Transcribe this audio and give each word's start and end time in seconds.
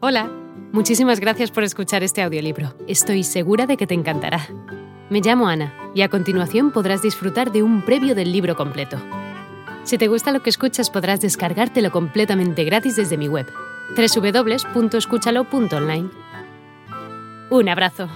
Hola, 0.00 0.30
muchísimas 0.70 1.18
gracias 1.18 1.50
por 1.50 1.64
escuchar 1.64 2.04
este 2.04 2.22
audiolibro. 2.22 2.72
Estoy 2.86 3.24
segura 3.24 3.66
de 3.66 3.76
que 3.76 3.88
te 3.88 3.94
encantará. 3.94 4.46
Me 5.10 5.20
llamo 5.20 5.48
Ana 5.48 5.74
y 5.92 6.02
a 6.02 6.08
continuación 6.08 6.70
podrás 6.70 7.02
disfrutar 7.02 7.50
de 7.50 7.64
un 7.64 7.82
previo 7.82 8.14
del 8.14 8.30
libro 8.30 8.54
completo. 8.54 8.96
Si 9.82 9.98
te 9.98 10.06
gusta 10.06 10.30
lo 10.30 10.40
que 10.40 10.50
escuchas 10.50 10.88
podrás 10.88 11.20
descargártelo 11.20 11.90
completamente 11.90 12.62
gratis 12.62 12.94
desde 12.94 13.16
mi 13.16 13.26
web, 13.26 13.46
www.escúchalo.online. 13.96 16.10
Un 17.50 17.68
abrazo. 17.68 18.08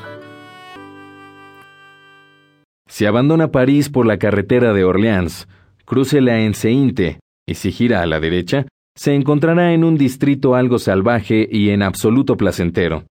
Si 2.87 3.07
abandona 3.07 3.49
París 3.49 3.89
por 3.89 4.07
la 4.07 4.19
carretera 4.19 4.73
de 4.73 4.85
Orleans, 4.85 5.49
crucela 5.85 6.43
en 6.43 6.55
Seinte 6.55 7.19
y 7.45 7.57
si 7.57 7.73
gira 7.73 8.03
a 8.03 8.07
la 8.07 8.21
derecha, 8.21 8.67
se 8.97 9.15
encontrará 9.15 9.73
en 9.73 9.85
un 9.85 9.97
distrito 9.97 10.55
algo 10.55 10.79
salvaje 10.79 11.49
y 11.51 11.71
en 11.71 11.83
absoluto 11.83 12.37
placentero. 12.37 13.05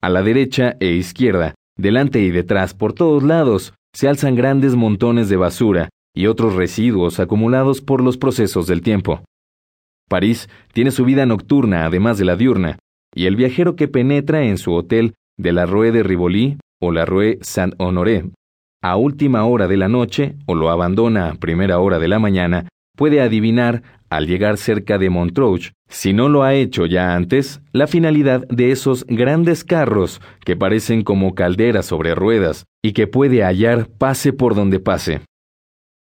A 0.00 0.08
la 0.08 0.22
derecha 0.22 0.76
e 0.80 0.92
izquierda, 0.92 1.54
delante 1.76 2.20
y 2.20 2.30
detrás, 2.30 2.74
por 2.74 2.92
todos 2.92 3.22
lados, 3.22 3.74
se 3.92 4.08
alzan 4.08 4.34
grandes 4.34 4.76
montones 4.76 5.28
de 5.28 5.36
basura 5.36 5.88
y 6.14 6.26
otros 6.26 6.54
residuos 6.54 7.20
acumulados 7.20 7.80
por 7.80 8.02
los 8.02 8.16
procesos 8.16 8.66
del 8.66 8.82
tiempo. 8.82 9.22
París 10.08 10.48
tiene 10.72 10.90
su 10.90 11.04
vida 11.04 11.26
nocturna 11.26 11.84
además 11.84 12.18
de 12.18 12.24
la 12.24 12.36
diurna, 12.36 12.78
y 13.14 13.26
el 13.26 13.36
viajero 13.36 13.76
que 13.76 13.88
penetra 13.88 14.44
en 14.44 14.58
su 14.58 14.72
hotel 14.72 15.14
de 15.36 15.52
la 15.52 15.66
Rue 15.66 15.92
de 15.92 16.02
Rivoli 16.02 16.58
o 16.80 16.92
la 16.92 17.04
Rue 17.04 17.38
Saint-Honoré 17.42 18.24
a 18.80 18.96
última 18.96 19.44
hora 19.44 19.66
de 19.66 19.76
la 19.76 19.88
noche 19.88 20.36
o 20.46 20.54
lo 20.54 20.70
abandona 20.70 21.30
a 21.30 21.34
primera 21.34 21.80
hora 21.80 21.98
de 21.98 22.06
la 22.06 22.20
mañana 22.20 22.68
puede 22.98 23.20
adivinar 23.20 23.84
al 24.10 24.26
llegar 24.26 24.58
cerca 24.58 24.98
de 24.98 25.08
Montreuch, 25.08 25.72
si 25.88 26.12
no 26.12 26.28
lo 26.28 26.42
ha 26.42 26.54
hecho 26.54 26.84
ya 26.84 27.14
antes, 27.14 27.60
la 27.72 27.86
finalidad 27.86 28.44
de 28.48 28.72
esos 28.72 29.06
grandes 29.06 29.62
carros 29.62 30.20
que 30.44 30.56
parecen 30.56 31.02
como 31.02 31.36
calderas 31.36 31.86
sobre 31.86 32.16
ruedas 32.16 32.64
y 32.82 32.94
que 32.94 33.06
puede 33.06 33.44
hallar 33.44 33.88
pase 33.88 34.32
por 34.32 34.56
donde 34.56 34.80
pase. 34.80 35.20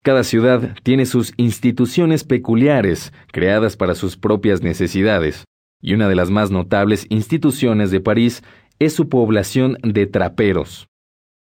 Cada 0.02 0.24
ciudad 0.24 0.78
tiene 0.82 1.06
sus 1.06 1.34
instituciones 1.36 2.24
peculiares, 2.24 3.12
creadas 3.34 3.76
para 3.76 3.94
sus 3.94 4.16
propias 4.16 4.62
necesidades, 4.62 5.44
y 5.82 5.94
una 5.94 6.08
de 6.08 6.16
las 6.16 6.30
más 6.30 6.52
notables 6.52 7.06
instituciones 7.10 7.92
de 7.92 8.00
París 8.00 8.44
es 8.80 8.94
su 8.94 9.10
población 9.10 9.78
de 9.84 10.08
traperos. 10.08 10.88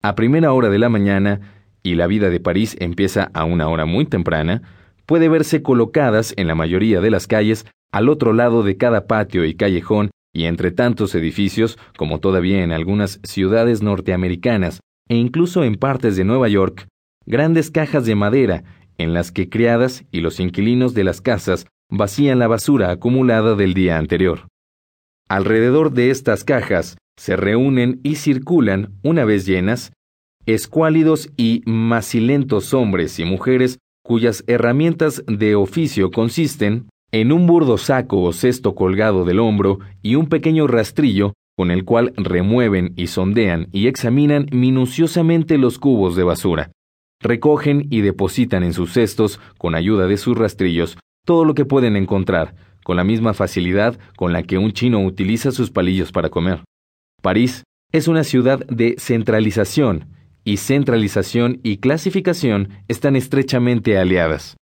A 0.03 0.13
primera 0.13 0.53
hora 0.53 0.69
de 0.69 0.77
la 0.77 0.89
mañana, 0.89 1.41
y 1.81 1.95
la 1.95 2.05
vida 2.05 2.29
de 2.29 2.39
París 2.39 2.77
empieza 2.79 3.31
a 3.33 3.43
una 3.43 3.67
hora 3.69 3.85
muy 3.85 4.05
temprana, 4.05 4.61
puede 5.11 5.27
verse 5.27 5.61
colocadas 5.61 6.33
en 6.37 6.47
la 6.47 6.55
mayoría 6.55 7.01
de 7.01 7.11
las 7.11 7.27
calles 7.27 7.65
al 7.91 8.07
otro 8.07 8.31
lado 8.31 8.63
de 8.63 8.77
cada 8.77 9.07
patio 9.07 9.43
y 9.43 9.55
callejón 9.55 10.09
y 10.33 10.45
entre 10.45 10.71
tantos 10.71 11.15
edificios, 11.15 11.77
como 11.97 12.21
todavía 12.21 12.63
en 12.63 12.71
algunas 12.71 13.19
ciudades 13.23 13.81
norteamericanas 13.81 14.79
e 15.09 15.17
incluso 15.17 15.65
en 15.65 15.75
partes 15.75 16.15
de 16.15 16.23
Nueva 16.23 16.47
York, 16.47 16.87
grandes 17.25 17.71
cajas 17.71 18.05
de 18.05 18.15
madera 18.15 18.63
en 18.97 19.13
las 19.13 19.33
que 19.33 19.49
criadas 19.49 20.05
y 20.13 20.21
los 20.21 20.39
inquilinos 20.39 20.93
de 20.93 21.03
las 21.03 21.19
casas 21.19 21.67
vacían 21.89 22.39
la 22.39 22.47
basura 22.47 22.89
acumulada 22.89 23.55
del 23.55 23.73
día 23.73 23.97
anterior. 23.97 24.47
Alrededor 25.27 25.91
de 25.91 26.09
estas 26.09 26.45
cajas 26.45 26.95
se 27.17 27.35
reúnen 27.35 27.99
y 28.01 28.15
circulan, 28.15 28.93
una 29.03 29.25
vez 29.25 29.45
llenas, 29.45 29.91
escuálidos 30.45 31.33
y 31.35 31.63
macilentos 31.65 32.73
hombres 32.73 33.19
y 33.19 33.25
mujeres 33.25 33.77
cuyas 34.03 34.43
herramientas 34.47 35.23
de 35.27 35.55
oficio 35.55 36.11
consisten 36.11 36.89
en 37.11 37.31
un 37.31 37.47
burdo 37.47 37.77
saco 37.77 38.21
o 38.21 38.33
cesto 38.33 38.75
colgado 38.75 39.25
del 39.25 39.39
hombro 39.39 39.79
y 40.01 40.15
un 40.15 40.27
pequeño 40.27 40.67
rastrillo 40.67 41.33
con 41.57 41.69
el 41.71 41.85
cual 41.85 42.13
remueven 42.15 42.93
y 42.95 43.07
sondean 43.07 43.67
y 43.71 43.87
examinan 43.87 44.47
minuciosamente 44.51 45.57
los 45.57 45.77
cubos 45.77 46.15
de 46.15 46.23
basura. 46.23 46.71
Recogen 47.21 47.85
y 47.91 48.01
depositan 48.01 48.63
en 48.63 48.73
sus 48.73 48.93
cestos, 48.93 49.39
con 49.59 49.75
ayuda 49.75 50.07
de 50.07 50.17
sus 50.17 50.35
rastrillos, 50.37 50.97
todo 51.23 51.45
lo 51.45 51.53
que 51.53 51.65
pueden 51.65 51.95
encontrar, 51.95 52.55
con 52.83 52.97
la 52.97 53.03
misma 53.03 53.33
facilidad 53.33 53.99
con 54.17 54.33
la 54.33 54.41
que 54.43 54.57
un 54.57 54.71
chino 54.71 55.05
utiliza 55.05 55.51
sus 55.51 55.69
palillos 55.69 56.11
para 56.11 56.29
comer. 56.29 56.63
París 57.21 57.63
es 57.91 58.07
una 58.07 58.23
ciudad 58.23 58.65
de 58.65 58.95
centralización, 58.97 60.07
y 60.43 60.57
centralización 60.57 61.59
y 61.63 61.77
clasificación 61.77 62.69
están 62.87 63.15
estrechamente 63.15 63.97
aliadas. 63.97 64.57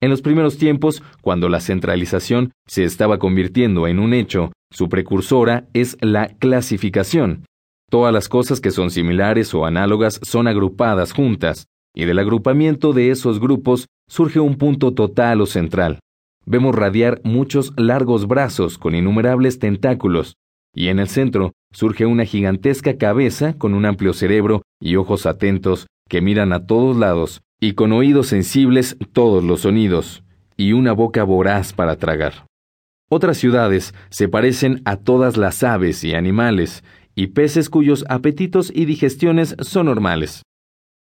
En 0.00 0.10
los 0.10 0.20
primeros 0.20 0.58
tiempos, 0.58 1.02
cuando 1.20 1.48
la 1.48 1.60
centralización 1.60 2.50
se 2.66 2.84
estaba 2.84 3.18
convirtiendo 3.18 3.86
en 3.86 4.00
un 4.00 4.14
hecho, 4.14 4.50
su 4.72 4.88
precursora 4.88 5.68
es 5.74 5.96
la 6.00 6.28
clasificación. 6.38 7.44
Todas 7.88 8.12
las 8.12 8.28
cosas 8.28 8.60
que 8.60 8.70
son 8.70 8.90
similares 8.90 9.54
o 9.54 9.64
análogas 9.64 10.18
son 10.22 10.48
agrupadas 10.48 11.12
juntas, 11.12 11.66
y 11.94 12.04
del 12.04 12.18
agrupamiento 12.18 12.92
de 12.92 13.10
esos 13.10 13.38
grupos 13.38 13.86
surge 14.08 14.40
un 14.40 14.56
punto 14.56 14.92
total 14.92 15.40
o 15.40 15.46
central. 15.46 16.00
Vemos 16.46 16.74
radiar 16.74 17.20
muchos 17.22 17.72
largos 17.76 18.26
brazos 18.26 18.78
con 18.78 18.94
innumerables 18.94 19.58
tentáculos, 19.58 20.34
y 20.74 20.88
en 20.88 20.98
el 20.98 21.08
centro 21.08 21.52
surge 21.70 22.06
una 22.06 22.24
gigantesca 22.24 22.96
cabeza 22.96 23.56
con 23.56 23.74
un 23.74 23.84
amplio 23.84 24.14
cerebro 24.14 24.62
y 24.82 24.96
ojos 24.96 25.24
atentos 25.24 25.86
que 26.08 26.20
miran 26.20 26.52
a 26.52 26.66
todos 26.66 26.96
lados 26.96 27.40
y 27.60 27.72
con 27.74 27.92
oídos 27.92 28.26
sensibles 28.26 28.96
todos 29.12 29.44
los 29.44 29.60
sonidos 29.60 30.24
y 30.56 30.72
una 30.72 30.92
boca 30.92 31.22
voraz 31.22 31.72
para 31.72 31.96
tragar. 31.96 32.46
Otras 33.08 33.38
ciudades 33.38 33.94
se 34.10 34.28
parecen 34.28 34.82
a 34.84 34.96
todas 34.96 35.36
las 35.36 35.62
aves 35.62 36.02
y 36.02 36.14
animales 36.14 36.82
y 37.14 37.28
peces 37.28 37.70
cuyos 37.70 38.04
apetitos 38.08 38.72
y 38.74 38.84
digestiones 38.84 39.54
son 39.60 39.86
normales. 39.86 40.42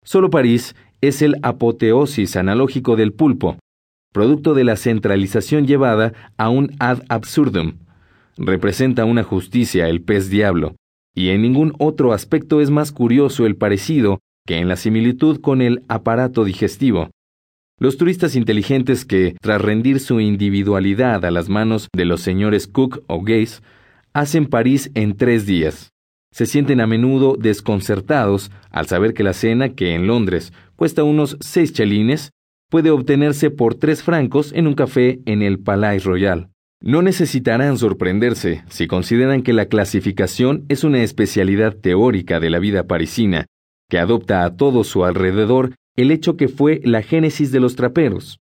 Solo 0.04 0.30
París 0.30 0.74
es 1.00 1.22
el 1.22 1.36
apoteosis 1.42 2.36
analógico 2.36 2.96
del 2.96 3.12
pulpo, 3.12 3.58
producto 4.12 4.54
de 4.54 4.64
la 4.64 4.76
centralización 4.76 5.66
llevada 5.66 6.12
a 6.38 6.48
un 6.48 6.74
ad 6.80 7.02
absurdum, 7.08 7.74
representa 8.36 9.04
una 9.04 9.22
justicia 9.22 9.88
el 9.88 10.02
pez 10.02 10.30
diablo, 10.30 10.76
y 11.18 11.30
en 11.30 11.42
ningún 11.42 11.72
otro 11.80 12.12
aspecto 12.12 12.60
es 12.60 12.70
más 12.70 12.92
curioso 12.92 13.44
el 13.44 13.56
parecido 13.56 14.20
que 14.46 14.58
en 14.58 14.68
la 14.68 14.76
similitud 14.76 15.40
con 15.40 15.60
el 15.60 15.82
aparato 15.88 16.44
digestivo. 16.44 17.10
Los 17.80 17.96
turistas 17.96 18.36
inteligentes 18.36 19.04
que, 19.04 19.34
tras 19.40 19.60
rendir 19.60 19.98
su 19.98 20.20
individualidad 20.20 21.24
a 21.24 21.32
las 21.32 21.48
manos 21.48 21.88
de 21.92 22.04
los 22.04 22.20
señores 22.20 22.68
Cook 22.68 23.02
o 23.08 23.22
Gaze, 23.22 23.62
hacen 24.12 24.46
París 24.46 24.92
en 24.94 25.16
tres 25.16 25.44
días. 25.44 25.90
Se 26.30 26.46
sienten 26.46 26.80
a 26.80 26.86
menudo 26.86 27.36
desconcertados 27.36 28.52
al 28.70 28.86
saber 28.86 29.12
que 29.12 29.24
la 29.24 29.32
cena, 29.32 29.70
que 29.70 29.94
en 29.94 30.06
Londres 30.06 30.52
cuesta 30.76 31.02
unos 31.02 31.36
seis 31.40 31.72
chelines, 31.72 32.30
puede 32.70 32.92
obtenerse 32.92 33.50
por 33.50 33.74
tres 33.74 34.04
francos 34.04 34.52
en 34.52 34.68
un 34.68 34.74
café 34.74 35.18
en 35.26 35.42
el 35.42 35.58
Palais 35.58 36.04
Royal. 36.04 36.50
No 36.80 37.02
necesitarán 37.02 37.76
sorprenderse 37.76 38.62
si 38.68 38.86
consideran 38.86 39.42
que 39.42 39.52
la 39.52 39.66
clasificación 39.66 40.64
es 40.68 40.84
una 40.84 41.02
especialidad 41.02 41.74
teórica 41.74 42.38
de 42.38 42.50
la 42.50 42.60
vida 42.60 42.86
parisina, 42.86 43.46
que 43.90 43.98
adopta 43.98 44.44
a 44.44 44.56
todo 44.56 44.84
su 44.84 45.04
alrededor 45.04 45.74
el 45.96 46.12
hecho 46.12 46.36
que 46.36 46.46
fue 46.46 46.80
la 46.84 47.02
génesis 47.02 47.50
de 47.50 47.58
los 47.58 47.74
traperos. 47.74 48.38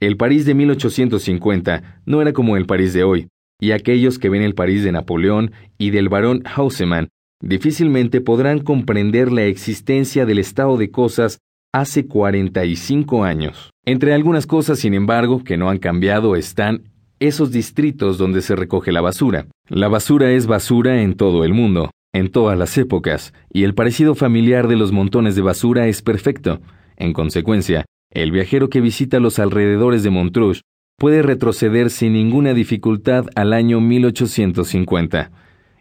El 0.00 0.16
París 0.16 0.46
de 0.46 0.54
1850 0.54 2.02
no 2.06 2.22
era 2.22 2.32
como 2.32 2.56
el 2.56 2.64
París 2.64 2.94
de 2.94 3.04
hoy, 3.04 3.28
y 3.60 3.72
aquellos 3.72 4.18
que 4.18 4.30
ven 4.30 4.42
el 4.42 4.54
París 4.54 4.82
de 4.82 4.92
Napoleón 4.92 5.52
y 5.76 5.90
del 5.90 6.08
barón 6.08 6.42
Hausemann 6.46 7.08
difícilmente 7.42 8.22
podrán 8.22 8.60
comprender 8.60 9.30
la 9.30 9.44
existencia 9.44 10.24
del 10.24 10.38
estado 10.38 10.78
de 10.78 10.90
cosas 10.90 11.40
hace 11.72 12.06
45 12.06 13.24
años. 13.24 13.70
Entre 13.84 14.14
algunas 14.14 14.46
cosas, 14.46 14.78
sin 14.78 14.94
embargo, 14.94 15.44
que 15.44 15.58
no 15.58 15.68
han 15.68 15.78
cambiado 15.78 16.36
están 16.36 16.93
esos 17.26 17.50
distritos 17.50 18.18
donde 18.18 18.42
se 18.42 18.56
recoge 18.56 18.92
la 18.92 19.00
basura. 19.00 19.46
La 19.68 19.88
basura 19.88 20.30
es 20.32 20.46
basura 20.46 21.02
en 21.02 21.14
todo 21.14 21.44
el 21.44 21.54
mundo, 21.54 21.90
en 22.12 22.30
todas 22.30 22.58
las 22.58 22.76
épocas, 22.78 23.32
y 23.52 23.64
el 23.64 23.74
parecido 23.74 24.14
familiar 24.14 24.68
de 24.68 24.76
los 24.76 24.92
montones 24.92 25.34
de 25.34 25.42
basura 25.42 25.86
es 25.88 26.02
perfecto. 26.02 26.60
En 26.96 27.12
consecuencia, 27.12 27.86
el 28.10 28.30
viajero 28.30 28.68
que 28.68 28.80
visita 28.80 29.20
los 29.20 29.38
alrededores 29.38 30.02
de 30.02 30.10
Montreux 30.10 30.62
puede 30.96 31.22
retroceder 31.22 31.90
sin 31.90 32.12
ninguna 32.12 32.54
dificultad 32.54 33.26
al 33.34 33.52
año 33.52 33.80
1850. 33.80 35.30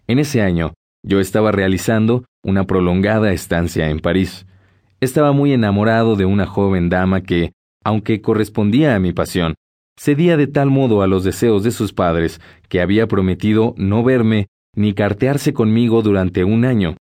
En 0.07 0.19
ese 0.19 0.41
año, 0.41 0.73
yo 1.03 1.19
estaba 1.19 1.51
realizando 1.51 2.23
una 2.43 2.65
prolongada 2.65 3.31
estancia 3.31 3.89
en 3.89 3.99
París. 3.99 4.47
Estaba 5.01 5.33
muy 5.33 5.53
enamorado 5.53 6.15
de 6.15 6.25
una 6.25 6.45
joven 6.45 6.89
dama 6.89 7.21
que, 7.21 7.51
aunque 7.83 8.21
correspondía 8.21 8.95
a 8.95 8.99
mi 8.99 9.11
pasión, 9.13 9.55
cedía 9.97 10.37
de 10.37 10.47
tal 10.47 10.69
modo 10.69 11.01
a 11.01 11.07
los 11.07 11.23
deseos 11.23 11.63
de 11.63 11.71
sus 11.71 11.93
padres 11.93 12.41
que 12.69 12.81
había 12.81 13.07
prometido 13.07 13.73
no 13.77 14.03
verme 14.03 14.47
ni 14.75 14.93
cartearse 14.93 15.53
conmigo 15.53 16.01
durante 16.01 16.43
un 16.43 16.65
año. 16.65 16.97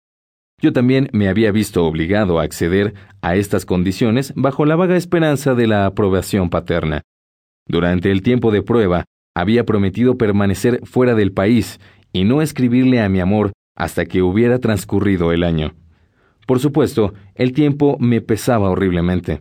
Yo 0.60 0.72
también 0.72 1.08
me 1.12 1.28
había 1.28 1.50
visto 1.50 1.84
obligado 1.84 2.38
a 2.38 2.44
acceder 2.44 2.94
a 3.20 3.34
estas 3.34 3.66
condiciones 3.66 4.32
bajo 4.36 4.64
la 4.64 4.76
vaga 4.76 4.96
esperanza 4.96 5.54
de 5.54 5.66
la 5.66 5.86
aprobación 5.86 6.50
paterna. 6.50 7.02
Durante 7.66 8.10
el 8.10 8.22
tiempo 8.22 8.50
de 8.50 8.62
prueba, 8.62 9.04
había 9.34 9.64
prometido 9.64 10.18
permanecer 10.18 10.80
fuera 10.84 11.14
del 11.14 11.32
país 11.32 11.80
y 12.12 12.24
no 12.24 12.42
escribirle 12.42 13.00
a 13.00 13.08
mi 13.08 13.20
amor 13.20 13.52
hasta 13.74 14.04
que 14.04 14.22
hubiera 14.22 14.58
transcurrido 14.58 15.32
el 15.32 15.42
año. 15.42 15.74
Por 16.46 16.60
supuesto, 16.60 17.14
el 17.34 17.52
tiempo 17.52 17.96
me 17.98 18.20
pesaba 18.20 18.70
horriblemente. 18.70 19.40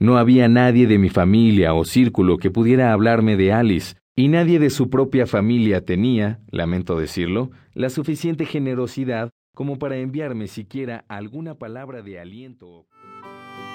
No 0.00 0.16
había 0.16 0.48
nadie 0.48 0.86
de 0.86 0.96
mi 0.96 1.10
familia 1.10 1.74
o 1.74 1.84
círculo 1.84 2.38
que 2.38 2.50
pudiera 2.50 2.94
hablarme 2.94 3.36
de 3.36 3.52
Alice, 3.52 3.96
y 4.16 4.28
nadie 4.28 4.58
de 4.58 4.70
su 4.70 4.88
propia 4.88 5.26
familia 5.26 5.84
tenía, 5.84 6.40
lamento 6.50 6.98
decirlo, 6.98 7.50
la 7.74 7.90
suficiente 7.90 8.46
generosidad 8.46 9.28
como 9.54 9.78
para 9.78 9.98
enviarme 9.98 10.48
siquiera 10.48 11.04
alguna 11.08 11.56
palabra 11.56 12.00
de 12.00 12.18
aliento. 12.18 12.86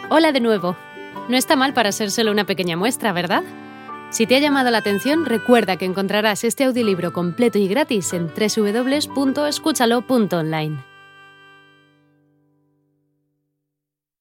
Hola 0.10 0.32
de 0.32 0.40
nuevo. 0.40 0.76
No 1.30 1.38
está 1.38 1.56
mal 1.56 1.76
para 1.76 1.92
ser 1.92 2.10
solo 2.10 2.32
una 2.32 2.46
pequeña 2.46 2.76
muestra, 2.76 3.14
¿verdad? 3.14 3.44
Si 4.10 4.26
te 4.26 4.36
ha 4.36 4.40
llamado 4.40 4.72
la 4.72 4.80
atención, 4.80 5.26
recuerda 5.26 5.78
que 5.78 5.86
encontrarás 5.86 6.44
este 6.44 6.64
audiolibro 6.64 7.14
completo 7.14 7.60
y 7.60 7.68
gratis 7.68 8.14
en 8.14 8.30
www.escúchalo.online. 8.30 10.95